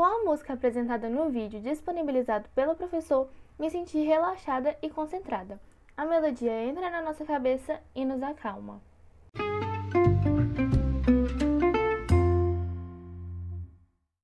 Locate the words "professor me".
2.74-3.68